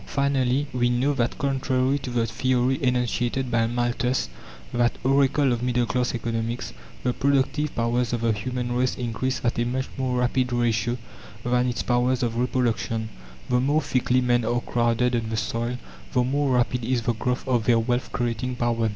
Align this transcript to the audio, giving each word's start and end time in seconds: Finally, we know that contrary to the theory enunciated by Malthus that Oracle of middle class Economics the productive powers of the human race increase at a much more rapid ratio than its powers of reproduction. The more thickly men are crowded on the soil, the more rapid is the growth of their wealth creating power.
Finally, 0.07 0.65
we 0.73 0.89
know 0.89 1.13
that 1.13 1.37
contrary 1.37 1.99
to 1.99 2.09
the 2.09 2.25
theory 2.25 2.79
enunciated 2.83 3.51
by 3.51 3.67
Malthus 3.67 4.29
that 4.73 4.97
Oracle 5.03 5.53
of 5.53 5.61
middle 5.61 5.85
class 5.85 6.15
Economics 6.15 6.73
the 7.03 7.13
productive 7.13 7.75
powers 7.75 8.11
of 8.11 8.21
the 8.21 8.31
human 8.31 8.71
race 8.71 8.95
increase 8.97 9.39
at 9.45 9.59
a 9.59 9.63
much 9.63 9.87
more 9.99 10.17
rapid 10.21 10.51
ratio 10.51 10.97
than 11.45 11.67
its 11.69 11.83
powers 11.83 12.23
of 12.23 12.35
reproduction. 12.35 13.09
The 13.47 13.59
more 13.59 13.83
thickly 13.83 14.21
men 14.21 14.43
are 14.43 14.61
crowded 14.61 15.15
on 15.15 15.29
the 15.29 15.37
soil, 15.37 15.77
the 16.13 16.23
more 16.23 16.55
rapid 16.55 16.83
is 16.83 17.03
the 17.03 17.13
growth 17.13 17.47
of 17.47 17.65
their 17.65 17.77
wealth 17.77 18.11
creating 18.11 18.55
power. 18.55 18.89